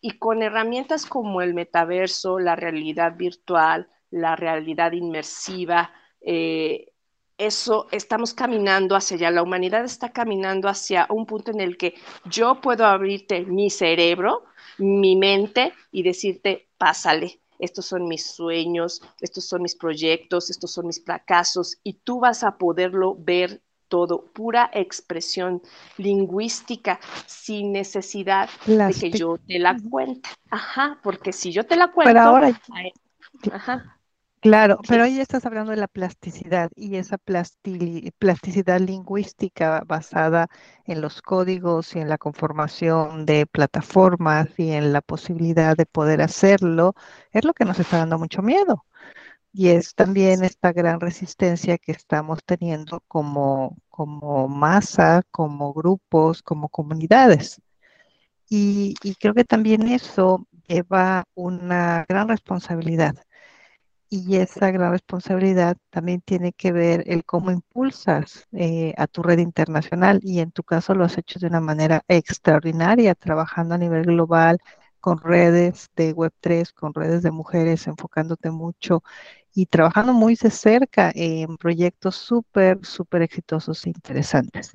Y 0.00 0.18
con 0.18 0.42
herramientas 0.42 1.06
como 1.06 1.42
el 1.42 1.54
metaverso, 1.54 2.38
la 2.38 2.54
realidad 2.54 3.16
virtual, 3.16 3.88
la 4.10 4.36
realidad 4.36 4.92
inmersiva. 4.92 5.92
Eh, 6.20 6.92
eso 7.38 7.86
estamos 7.92 8.34
caminando 8.34 8.96
hacia 8.96 9.16
allá, 9.16 9.30
la 9.30 9.44
humanidad 9.44 9.84
está 9.84 10.10
caminando 10.10 10.68
hacia 10.68 11.06
un 11.08 11.24
punto 11.24 11.52
en 11.52 11.60
el 11.60 11.76
que 11.76 11.94
yo 12.24 12.60
puedo 12.60 12.84
abrirte 12.84 13.44
mi 13.44 13.70
cerebro, 13.70 14.44
mi 14.78 15.14
mente 15.14 15.72
y 15.92 16.02
decirte, 16.02 16.68
pásale, 16.76 17.40
estos 17.60 17.86
son 17.86 18.08
mis 18.08 18.26
sueños, 18.26 19.00
estos 19.20 19.44
son 19.44 19.62
mis 19.62 19.76
proyectos, 19.76 20.50
estos 20.50 20.72
son 20.72 20.88
mis 20.88 21.02
fracasos 21.04 21.78
y 21.84 21.94
tú 21.94 22.18
vas 22.18 22.42
a 22.42 22.58
poderlo 22.58 23.16
ver 23.16 23.60
todo, 23.86 24.26
pura 24.32 24.68
expresión 24.74 25.62
lingüística 25.96 27.00
sin 27.26 27.72
necesidad 27.72 28.50
de 28.66 28.92
que 28.92 29.10
yo 29.10 29.38
te 29.46 29.58
la 29.58 29.76
cuente. 29.90 30.28
Ajá, 30.50 30.98
porque 31.02 31.32
si 31.32 31.52
yo 31.52 31.64
te 31.64 31.76
la 31.76 31.88
cuento... 31.90 32.10
Pero 32.10 32.20
ahora... 32.20 32.60
Ajá 33.52 33.97
Claro, 34.40 34.78
pero 34.88 35.02
ahí 35.02 35.18
estás 35.20 35.44
hablando 35.46 35.72
de 35.72 35.76
la 35.78 35.88
plasticidad 35.88 36.70
y 36.76 36.94
esa 36.96 37.18
plasticidad 37.18 38.78
lingüística 38.80 39.82
basada 39.84 40.46
en 40.84 41.00
los 41.00 41.22
códigos 41.22 41.96
y 41.96 41.98
en 42.00 42.08
la 42.08 42.18
conformación 42.18 43.26
de 43.26 43.46
plataformas 43.46 44.48
y 44.56 44.70
en 44.70 44.92
la 44.92 45.00
posibilidad 45.00 45.76
de 45.76 45.86
poder 45.86 46.22
hacerlo, 46.22 46.94
es 47.32 47.44
lo 47.44 47.52
que 47.52 47.64
nos 47.64 47.80
está 47.80 47.98
dando 47.98 48.18
mucho 48.18 48.40
miedo. 48.42 48.84
Y 49.52 49.68
es 49.70 49.94
también 49.94 50.44
esta 50.44 50.72
gran 50.72 51.00
resistencia 51.00 51.78
que 51.78 51.92
estamos 51.92 52.40
teniendo 52.44 53.02
como, 53.08 53.78
como 53.90 54.48
masa, 54.48 55.22
como 55.32 55.74
grupos, 55.74 56.42
como 56.42 56.68
comunidades. 56.70 57.60
Y, 58.48 58.94
y 59.02 59.14
creo 59.16 59.34
que 59.34 59.44
también 59.44 59.88
eso 59.88 60.46
lleva 60.68 61.24
una 61.34 62.04
gran 62.08 62.28
responsabilidad 62.28 63.14
y 64.10 64.36
esa 64.36 64.70
gran 64.70 64.92
responsabilidad 64.92 65.76
también 65.90 66.20
tiene 66.22 66.52
que 66.52 66.72
ver 66.72 67.04
el 67.06 67.24
cómo 67.24 67.50
impulsas 67.50 68.46
eh, 68.52 68.94
a 68.96 69.06
tu 69.06 69.22
red 69.22 69.38
internacional 69.38 70.20
y 70.22 70.40
en 70.40 70.50
tu 70.50 70.62
caso 70.62 70.94
lo 70.94 71.04
has 71.04 71.18
hecho 71.18 71.38
de 71.38 71.46
una 71.48 71.60
manera 71.60 72.02
extraordinaria, 72.08 73.14
trabajando 73.14 73.74
a 73.74 73.78
nivel 73.78 74.04
global 74.04 74.58
con 75.00 75.18
redes 75.18 75.90
de 75.96 76.14
Web3, 76.14 76.72
con 76.72 76.94
redes 76.94 77.22
de 77.22 77.30
mujeres, 77.30 77.86
enfocándote 77.86 78.50
mucho 78.50 79.02
y 79.54 79.66
trabajando 79.66 80.12
muy 80.12 80.36
de 80.36 80.50
cerca 80.50 81.12
en 81.14 81.56
proyectos 81.56 82.16
súper, 82.16 82.84
súper 82.84 83.22
exitosos 83.22 83.84
e 83.86 83.90
interesantes. 83.90 84.72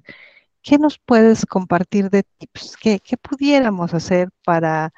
¿Qué 0.61 0.77
nos 0.77 0.97
puedes 0.99 1.45
compartir 1.45 2.09
de 2.09 2.23
tips? 2.23 2.77
¿Qué, 2.77 2.99
qué 2.99 3.17
pudiéramos 3.17 3.93
hacer 3.93 4.29
para 4.45 4.93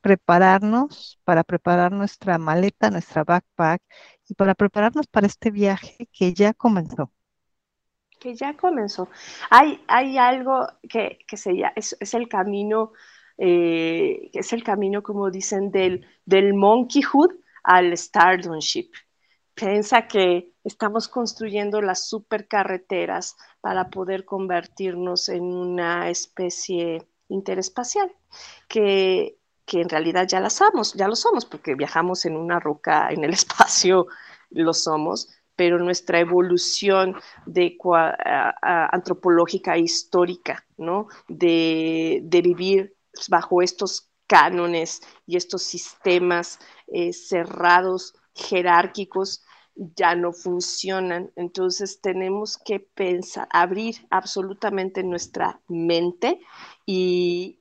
prepararnos, 0.00 1.20
para 1.24 1.44
preparar 1.44 1.92
nuestra 1.92 2.38
maleta, 2.38 2.90
nuestra 2.90 3.24
backpack 3.24 3.82
y 4.28 4.34
para 4.34 4.54
prepararnos 4.54 5.06
para 5.06 5.26
este 5.26 5.50
viaje 5.50 6.08
que 6.12 6.34
ya 6.34 6.54
comenzó. 6.54 7.12
Que 8.18 8.34
ya 8.34 8.56
comenzó. 8.56 9.08
Hay, 9.50 9.82
hay 9.88 10.18
algo 10.18 10.66
que, 10.88 11.18
que 11.26 11.36
se, 11.36 11.52
es, 11.74 11.96
es 12.00 12.14
el 12.14 12.28
camino, 12.28 12.92
eh, 13.38 14.30
es 14.34 14.52
el 14.52 14.62
camino, 14.62 15.02
como 15.02 15.30
dicen, 15.30 15.70
del, 15.70 16.06
del 16.26 16.54
monkeyhood 16.54 17.32
al 17.62 17.96
stardomship. 17.96 18.90
Piensa 19.54 20.06
que 20.06 20.54
estamos 20.64 21.08
construyendo 21.08 21.80
las 21.82 22.08
supercarreteras 22.08 23.36
para 23.60 23.90
poder 23.90 24.24
convertirnos 24.24 25.28
en 25.28 25.42
una 25.44 26.10
especie 26.10 27.06
interespacial, 27.28 28.12
que 28.68 29.39
que 29.70 29.80
en 29.80 29.88
realidad 29.88 30.26
ya 30.26 30.40
las 30.40 30.54
somos, 30.54 30.94
ya 30.94 31.06
lo 31.06 31.14
somos, 31.14 31.44
porque 31.44 31.76
viajamos 31.76 32.24
en 32.26 32.36
una 32.36 32.58
roca 32.58 33.08
en 33.10 33.22
el 33.22 33.32
espacio, 33.40 34.08
lo 34.50 34.74
somos, 34.74 35.28
pero 35.54 35.78
nuestra 35.78 36.18
evolución 36.18 37.14
antropológica 38.62 39.76
e 39.76 39.80
histórica, 39.82 40.66
¿no? 40.76 41.06
De, 41.28 42.20
vivir 42.42 42.96
bajo 43.28 43.62
estos 43.62 44.10
cánones 44.26 45.02
y 45.24 45.36
estos 45.36 45.62
sistemas 45.62 46.58
eh, 46.88 47.12
cerrados, 47.12 48.14
jerárquicos, 48.34 49.44
ya 49.76 50.16
no 50.16 50.32
funcionan. 50.32 51.30
Entonces 51.36 52.00
tenemos 52.00 52.58
que 52.58 52.80
pensar, 52.80 53.46
abrir 53.52 54.04
absolutamente 54.10 55.04
nuestra 55.04 55.60
mente 55.68 56.40
y, 56.86 57.59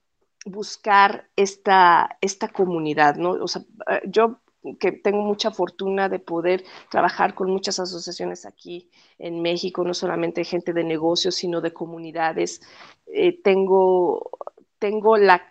buscar 0.50 1.30
esta, 1.36 2.18
esta 2.22 2.48
comunidad, 2.50 3.16
¿no? 3.16 3.32
O 3.32 3.48
sea, 3.48 3.64
eh, 3.90 4.02
yo 4.08 4.40
que 4.80 4.92
tengo 4.92 5.22
mucha 5.22 5.52
fortuna 5.52 6.10
de 6.10 6.20
poder 6.20 6.64
trabajar 6.92 7.34
con 7.34 7.50
muchas 7.50 7.80
asociaciones 7.80 8.46
aquí 8.46 8.90
en 9.18 9.42
México, 9.42 9.84
no 9.84 9.94
solamente 9.94 10.44
gente 10.44 10.74
de 10.74 10.84
negocios, 10.84 11.36
sino 11.36 11.62
de 11.62 11.74
comunidades. 11.74 12.62
Eh, 13.08 13.42
tengo, 13.42 14.30
tengo 14.78 15.18
la, 15.18 15.48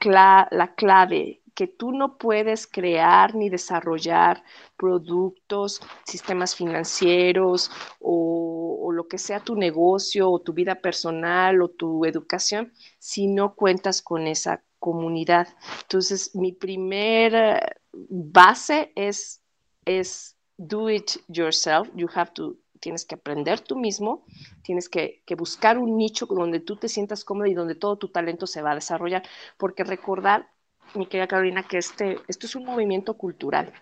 la 0.51 0.75
clave 0.75 1.43
que 1.59 1.67
tú 1.67 1.91
no 1.91 2.19
puedes 2.19 2.69
crear 2.69 3.35
ni 3.35 3.49
desarrollar 3.49 4.45
productos, 4.77 5.81
sistemas 6.05 6.55
financieros 6.55 7.73
o, 7.99 8.79
o, 8.81 8.93
lo 8.93 9.09
que 9.09 9.19
sea 9.19 9.41
tu 9.41 9.57
negocio 9.57 10.31
o 10.31 10.41
tu 10.41 10.53
vida 10.53 10.77
personal 10.77 11.61
o 11.61 11.69
tu 11.69 12.05
educación 12.05 12.73
si 13.01 13.27
no 13.27 13.57
cuentas 13.57 14.03
con 14.03 14.29
esa 14.29 14.63
comunidad. 14.79 15.49
Entonces, 15.83 16.35
mi 16.35 16.53
primera 16.53 17.77
base 17.93 18.93
es, 18.95 19.43
es 19.85 20.37
do 20.57 20.91
it 20.91 21.13
yourself. 21.29 21.89
You 21.95 22.09
have 22.15 22.33
to, 22.35 22.57
tienes 22.81 23.05
que 23.05 23.17
aprender 23.17 23.61
tú 23.61 23.77
mismo, 23.77 24.25
tienes 24.63 24.89
que, 24.89 25.23
que, 25.27 25.35
buscar 25.35 25.79
un 25.79 25.97
nicho 25.97 26.27
donde 26.27 26.61
tú 26.61 26.77
te 26.77 26.89
sientas 26.89 27.25
cómodo 27.25 27.47
y 27.47 27.55
donde 27.55 27.75
todo 27.75 27.99
tu 27.99 28.09
talento 28.09 28.47
se 28.47 28.63
va 28.63 28.73
a 28.73 28.77
desarrollar. 28.77 29.23
Porque 29.57 29.85
recordar, 29.85 30.49
mi 30.95 31.07
querida 31.07 31.29
Carolina, 31.29 31.67
que 31.67 31.79
este, 31.79 32.19
esto 32.29 32.47
es 32.47 32.55
un 32.57 32.65
movimiento 32.65 33.17
cultural. 33.17 33.73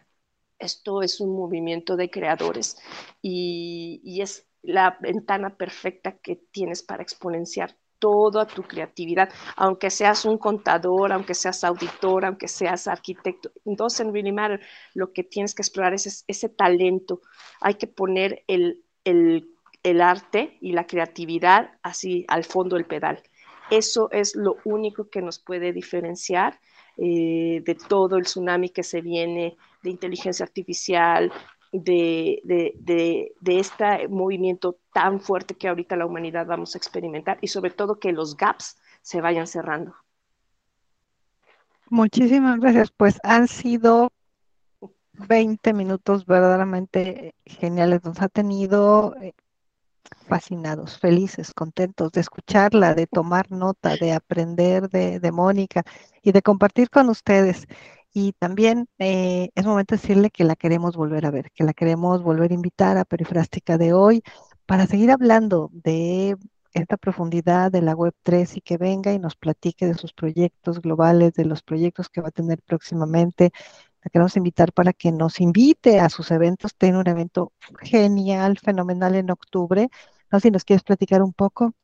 Esto 0.58 1.02
es 1.02 1.20
un 1.20 1.36
movimiento 1.36 1.96
de 1.96 2.10
creadores 2.10 2.78
y, 3.20 4.00
y 4.02 4.22
es 4.22 4.48
la 4.62 4.96
ventana 5.00 5.56
perfecta 5.56 6.18
que 6.18 6.36
tienes 6.36 6.82
para 6.82 7.02
exponenciar 7.02 7.76
toda 7.98 8.46
tu 8.46 8.62
creatividad, 8.62 9.28
aunque 9.56 9.90
seas 9.90 10.24
un 10.24 10.38
contador, 10.38 11.12
aunque 11.12 11.34
seas 11.34 11.64
auditor, 11.64 12.24
aunque 12.24 12.48
seas 12.48 12.86
arquitecto, 12.88 13.50
doesn't 13.64 14.12
really 14.12 14.32
matter. 14.32 14.60
Lo 14.94 15.12
que 15.12 15.24
tienes 15.24 15.54
que 15.54 15.62
explorar 15.62 15.94
es 15.94 16.24
ese 16.26 16.48
talento. 16.48 17.20
Hay 17.60 17.74
que 17.74 17.86
poner 17.86 18.44
el 18.46 18.82
arte 20.00 20.58
y 20.60 20.72
la 20.72 20.86
creatividad 20.86 21.70
así 21.82 22.24
al 22.28 22.44
fondo 22.44 22.76
del 22.76 22.86
pedal. 22.86 23.22
Eso 23.70 24.08
es 24.12 24.36
lo 24.36 24.56
único 24.64 25.08
que 25.10 25.22
nos 25.22 25.38
puede 25.38 25.72
diferenciar 25.72 26.60
eh, 26.98 27.62
de 27.64 27.74
todo 27.74 28.16
el 28.16 28.24
tsunami 28.24 28.70
que 28.70 28.82
se 28.82 29.00
viene 29.00 29.56
de 29.82 29.90
inteligencia 29.90 30.44
artificial, 30.44 31.30
de, 31.84 32.40
de, 32.44 33.32
de, 33.40 33.58
este 33.58 34.08
movimiento 34.08 34.78
tan 34.92 35.20
fuerte 35.20 35.54
que 35.54 35.68
ahorita 35.68 35.96
la 35.96 36.06
humanidad 36.06 36.46
vamos 36.46 36.74
a 36.74 36.78
experimentar 36.78 37.38
y 37.40 37.48
sobre 37.48 37.70
todo 37.70 37.98
que 37.98 38.12
los 38.12 38.36
gaps 38.36 38.76
se 39.02 39.20
vayan 39.20 39.46
cerrando. 39.46 39.94
Muchísimas 41.88 42.58
gracias. 42.58 42.90
Pues 42.90 43.18
han 43.22 43.46
sido 43.48 44.10
20 45.12 45.72
minutos 45.72 46.26
verdaderamente 46.26 47.34
geniales. 47.44 48.04
Nos 48.04 48.20
ha 48.20 48.28
tenido 48.28 49.14
eh, 49.22 49.32
fascinados, 50.28 50.98
felices, 50.98 51.52
contentos 51.54 52.12
de 52.12 52.20
escucharla, 52.20 52.94
de 52.94 53.06
tomar 53.06 53.50
nota, 53.50 53.96
de 53.96 54.12
aprender 54.12 54.88
de, 54.88 55.20
de 55.20 55.32
Mónica 55.32 55.84
y 56.22 56.32
de 56.32 56.42
compartir 56.42 56.90
con 56.90 57.08
ustedes. 57.08 57.66
Y 58.18 58.32
también 58.32 58.88
eh, 58.98 59.50
es 59.54 59.66
momento 59.66 59.94
de 59.94 60.00
decirle 60.00 60.30
que 60.30 60.44
la 60.44 60.56
queremos 60.56 60.96
volver 60.96 61.26
a 61.26 61.30
ver, 61.30 61.50
que 61.52 61.64
la 61.64 61.74
queremos 61.74 62.22
volver 62.22 62.50
a 62.50 62.54
invitar 62.54 62.96
a 62.96 63.04
Perifrástica 63.04 63.76
de 63.76 63.92
hoy 63.92 64.22
para 64.64 64.86
seguir 64.86 65.10
hablando 65.10 65.68
de 65.74 66.34
esta 66.72 66.96
profundidad 66.96 67.70
de 67.70 67.82
la 67.82 67.94
Web 67.94 68.14
3 68.22 68.56
y 68.56 68.62
que 68.62 68.78
venga 68.78 69.12
y 69.12 69.18
nos 69.18 69.36
platique 69.36 69.84
de 69.84 69.92
sus 69.96 70.14
proyectos 70.14 70.80
globales, 70.80 71.34
de 71.34 71.44
los 71.44 71.62
proyectos 71.62 72.08
que 72.08 72.22
va 72.22 72.28
a 72.28 72.30
tener 72.30 72.62
próximamente. 72.62 73.50
La 74.02 74.08
queremos 74.10 74.34
invitar 74.38 74.72
para 74.72 74.94
que 74.94 75.12
nos 75.12 75.38
invite 75.38 76.00
a 76.00 76.08
sus 76.08 76.30
eventos. 76.30 76.74
Tiene 76.74 76.98
un 76.98 77.08
evento 77.08 77.52
genial, 77.82 78.58
fenomenal 78.58 79.14
en 79.14 79.30
octubre. 79.30 79.90
No 80.32 80.40
si 80.40 80.50
nos 80.50 80.64
quieres 80.64 80.84
platicar 80.84 81.22
un 81.22 81.34
poco. 81.34 81.74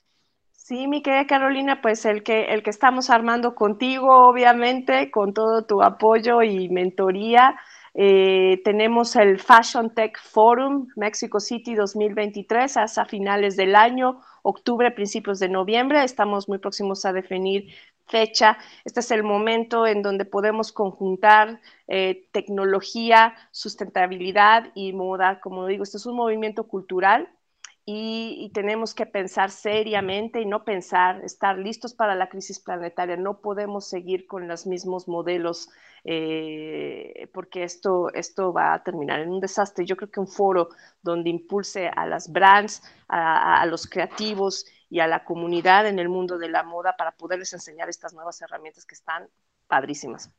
Sí, 0.64 0.86
mi 0.86 1.02
querida 1.02 1.26
Carolina, 1.26 1.82
pues 1.82 2.04
el 2.04 2.22
que, 2.22 2.44
el 2.44 2.62
que 2.62 2.70
estamos 2.70 3.10
armando 3.10 3.56
contigo, 3.56 4.28
obviamente, 4.28 5.10
con 5.10 5.34
todo 5.34 5.66
tu 5.66 5.82
apoyo 5.82 6.40
y 6.42 6.68
mentoría. 6.68 7.56
Eh, 7.94 8.62
tenemos 8.64 9.16
el 9.16 9.40
Fashion 9.40 9.92
Tech 9.92 10.16
Forum 10.22 10.86
Mexico 10.94 11.40
City 11.40 11.74
2023 11.74 12.76
hasta 12.76 13.04
finales 13.06 13.56
del 13.56 13.74
año, 13.74 14.20
octubre, 14.42 14.92
principios 14.92 15.40
de 15.40 15.48
noviembre. 15.48 16.04
Estamos 16.04 16.48
muy 16.48 16.58
próximos 16.58 17.04
a 17.06 17.12
definir 17.12 17.66
fecha. 18.06 18.56
Este 18.84 19.00
es 19.00 19.10
el 19.10 19.24
momento 19.24 19.84
en 19.88 20.00
donde 20.02 20.24
podemos 20.24 20.70
conjuntar 20.70 21.60
eh, 21.88 22.28
tecnología, 22.30 23.34
sustentabilidad 23.50 24.70
y 24.76 24.92
moda. 24.92 25.40
Como 25.40 25.66
digo, 25.66 25.82
este 25.82 25.96
es 25.96 26.06
un 26.06 26.14
movimiento 26.14 26.68
cultural 26.68 27.28
y, 27.84 28.50
tenemos 28.54 28.94
que 28.94 29.06
pensar 29.06 29.50
seriamente 29.50 30.40
y 30.40 30.46
no 30.46 30.64
pensar, 30.64 31.24
estar 31.24 31.58
listos 31.58 31.94
para 31.94 32.14
la 32.14 32.28
crisis 32.28 32.60
planetaria. 32.60 33.16
No 33.16 33.40
podemos 33.40 33.88
seguir 33.88 34.26
con 34.26 34.46
los 34.46 34.66
mismos 34.66 35.08
modelos 35.08 35.68
eh, 36.04 37.28
porque 37.34 37.64
esto, 37.64 38.12
esto 38.14 38.52
va 38.52 38.74
a 38.74 38.82
terminar 38.84 39.20
en 39.20 39.30
un 39.30 39.40
desastre. 39.40 39.84
Yo 39.84 39.96
creo 39.96 40.10
que 40.10 40.20
un 40.20 40.28
foro 40.28 40.68
donde 41.02 41.30
impulse 41.30 41.88
a 41.88 42.06
las 42.06 42.30
brands, 42.30 42.82
a, 43.08 43.60
a 43.60 43.66
los 43.66 43.88
creativos 43.88 44.64
y 44.88 45.00
a 45.00 45.08
la 45.08 45.24
comunidad 45.24 45.86
en 45.88 45.98
el 45.98 46.08
mundo 46.08 46.38
de 46.38 46.48
la 46.50 46.62
moda 46.62 46.94
para 46.96 47.12
poderles 47.12 47.52
enseñar 47.52 47.88
estas 47.88 48.12
nuevas 48.14 48.40
herramientas 48.42 48.86
que 48.86 48.94
están 48.94 49.28
padrísimas. 49.66 50.32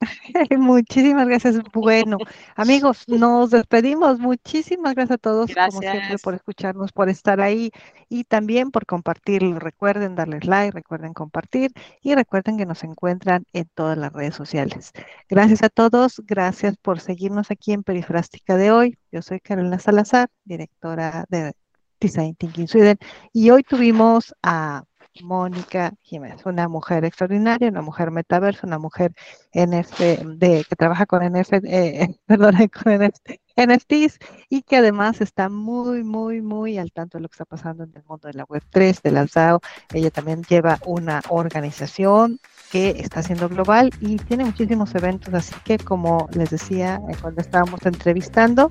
Muchísimas 0.58 1.26
gracias. 1.26 1.56
Bueno, 1.72 2.18
amigos, 2.56 3.04
nos 3.08 3.50
despedimos. 3.50 4.18
Muchísimas 4.18 4.94
gracias 4.94 5.16
a 5.16 5.18
todos, 5.18 5.50
como 5.54 5.80
siempre, 5.80 6.18
por 6.18 6.34
escucharnos, 6.34 6.92
por 6.92 7.08
estar 7.08 7.40
ahí 7.40 7.70
y 8.08 8.24
también 8.24 8.70
por 8.70 8.86
compartirlo. 8.86 9.58
Recuerden 9.58 10.14
darles 10.14 10.44
like, 10.44 10.72
recuerden 10.72 11.14
compartir 11.14 11.72
y 12.02 12.14
recuerden 12.14 12.56
que 12.56 12.66
nos 12.66 12.84
encuentran 12.84 13.44
en 13.52 13.68
todas 13.74 13.96
las 13.96 14.12
redes 14.12 14.34
sociales. 14.34 14.92
Gracias 15.28 15.62
a 15.62 15.68
todos, 15.68 16.22
gracias 16.24 16.76
por 16.76 17.00
seguirnos 17.00 17.50
aquí 17.50 17.72
en 17.72 17.82
Perifrástica 17.82 18.56
de 18.56 18.70
hoy. 18.70 18.98
Yo 19.12 19.22
soy 19.22 19.40
Carolina 19.40 19.78
Salazar, 19.78 20.28
directora 20.44 21.24
de 21.28 21.52
Design 22.00 22.34
Thinking 22.34 22.68
Sweden, 22.68 22.98
y 23.32 23.50
hoy 23.50 23.62
tuvimos 23.62 24.34
a 24.42 24.84
Mónica 25.22 25.94
Jiménez, 26.02 26.44
una 26.46 26.68
mujer 26.68 27.04
extraordinaria, 27.04 27.68
una 27.68 27.82
mujer 27.82 28.10
metaverso, 28.10 28.66
una 28.66 28.78
mujer 28.78 29.12
NFT, 29.52 29.98
de, 30.38 30.64
que 30.68 30.76
trabaja 30.76 31.06
con, 31.06 31.22
NFT, 31.22 31.64
eh, 31.64 32.16
perdón, 32.26 32.54
con 32.68 32.92
NFT, 32.92 33.40
NFTs 33.56 34.18
y 34.48 34.62
que 34.62 34.76
además 34.76 35.20
está 35.20 35.48
muy, 35.48 36.02
muy, 36.02 36.42
muy 36.42 36.78
al 36.78 36.92
tanto 36.92 37.18
de 37.18 37.22
lo 37.22 37.28
que 37.28 37.34
está 37.34 37.44
pasando 37.44 37.84
en 37.84 37.92
el 37.94 38.02
mundo 38.04 38.28
de 38.28 38.34
la 38.34 38.46
Web3, 38.46 39.00
de 39.02 39.10
la 39.12 39.26
DAO. 39.26 39.60
Ella 39.92 40.10
también 40.10 40.42
lleva 40.42 40.78
una 40.86 41.22
organización 41.28 42.40
que 42.74 42.90
está 42.98 43.22
siendo 43.22 43.48
global 43.48 43.92
y 44.00 44.16
tiene 44.16 44.44
muchísimos 44.44 44.92
eventos, 44.96 45.32
así 45.32 45.54
que 45.62 45.78
como 45.78 46.28
les 46.32 46.50
decía 46.50 47.00
eh, 47.08 47.14
cuando 47.22 47.40
estábamos 47.40 47.86
entrevistando, 47.86 48.68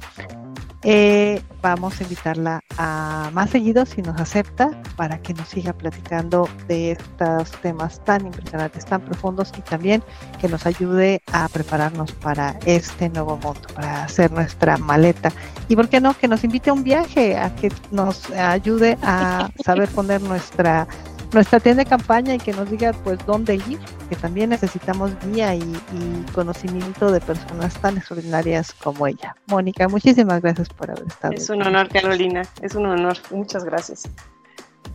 eh, 0.83 1.41
vamos 1.61 2.01
a 2.01 2.03
invitarla 2.03 2.59
a 2.77 3.29
más 3.31 3.51
seguido 3.51 3.85
si 3.85 4.01
nos 4.01 4.19
acepta 4.19 4.71
para 4.97 5.21
que 5.21 5.33
nos 5.33 5.47
siga 5.47 5.71
platicando 5.71 6.49
de 6.67 6.91
estos 6.91 7.51
temas 7.61 8.03
tan 8.03 8.25
impresionantes, 8.25 8.83
tan 8.83 8.99
profundos 8.99 9.53
y 9.57 9.61
también 9.61 10.03
que 10.41 10.49
nos 10.49 10.65
ayude 10.65 11.21
a 11.31 11.47
prepararnos 11.47 12.11
para 12.11 12.59
este 12.65 13.07
nuevo 13.07 13.37
mundo, 13.37 13.61
para 13.73 14.03
hacer 14.03 14.33
nuestra 14.33 14.77
maleta. 14.77 15.31
Y 15.69 15.77
por 15.77 15.87
qué 15.87 16.01
no, 16.01 16.13
que 16.13 16.27
nos 16.27 16.43
invite 16.43 16.71
a 16.71 16.73
un 16.73 16.83
viaje, 16.83 17.37
a 17.37 17.55
que 17.55 17.71
nos 17.91 18.29
ayude 18.31 18.97
a 19.01 19.49
saber 19.63 19.87
poner 19.87 20.21
nuestra 20.21 20.89
nuestra 21.33 21.59
tienda 21.59 21.83
de 21.83 21.89
campaña 21.89 22.35
y 22.35 22.37
que 22.37 22.53
nos 22.53 22.69
diga 22.69 22.93
pues 23.03 23.19
dónde 23.25 23.55
ir, 23.55 23.79
que 24.09 24.15
también 24.15 24.49
necesitamos 24.51 25.11
guía 25.25 25.55
y, 25.55 25.61
y, 25.61 26.31
conocimiento 26.33 27.11
de 27.11 27.19
personas 27.21 27.73
tan 27.81 27.97
extraordinarias 27.97 28.73
como 28.73 29.07
ella. 29.07 29.35
Mónica, 29.47 29.87
muchísimas 29.87 30.41
gracias 30.41 30.69
por 30.69 30.91
haber 30.91 31.07
estado. 31.07 31.33
Es 31.33 31.49
un 31.49 31.61
honor, 31.61 31.89
Carolina, 31.89 32.43
es 32.61 32.75
un 32.75 32.85
honor. 32.85 33.17
Muchas 33.31 33.63
gracias. 33.63 34.09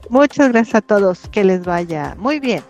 Muchas 0.08 0.50
gracias 0.50 0.76
a 0.76 0.80
todos, 0.80 1.28
que 1.28 1.44
les 1.44 1.64
vaya 1.64 2.14
muy 2.18 2.40
bien. 2.40 2.62